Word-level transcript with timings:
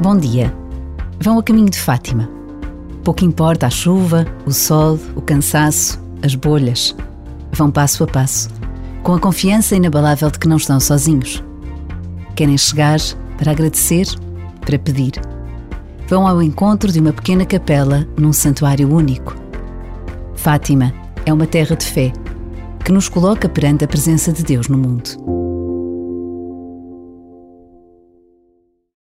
Bom 0.00 0.16
dia. 0.16 0.50
Vão 1.20 1.38
a 1.38 1.42
caminho 1.42 1.68
de 1.68 1.78
Fátima. 1.78 2.26
Pouco 3.04 3.22
importa 3.22 3.66
a 3.66 3.70
chuva, 3.70 4.26
o 4.46 4.50
sol, 4.50 4.98
o 5.14 5.20
cansaço, 5.20 6.00
as 6.22 6.34
bolhas. 6.34 6.96
Vão 7.52 7.70
passo 7.70 8.02
a 8.04 8.06
passo, 8.06 8.48
com 9.02 9.12
a 9.12 9.20
confiança 9.20 9.76
inabalável 9.76 10.30
de 10.30 10.38
que 10.38 10.48
não 10.48 10.56
estão 10.56 10.80
sozinhos. 10.80 11.44
Querem 12.34 12.56
chegar 12.56 12.98
para 13.36 13.52
agradecer, 13.52 14.06
para 14.62 14.78
pedir. 14.78 15.20
Vão 16.08 16.26
ao 16.26 16.40
encontro 16.40 16.90
de 16.90 16.98
uma 16.98 17.12
pequena 17.12 17.44
capela 17.44 18.08
num 18.18 18.32
santuário 18.32 18.90
único. 18.90 19.36
Fátima 20.34 20.94
é 21.26 21.32
uma 21.32 21.46
terra 21.46 21.76
de 21.76 21.84
fé 21.84 22.10
que 22.82 22.90
nos 22.90 23.06
coloca 23.06 23.50
perante 23.50 23.84
a 23.84 23.88
presença 23.88 24.32
de 24.32 24.44
Deus 24.44 24.66
no 24.66 24.78
mundo. 24.78 25.39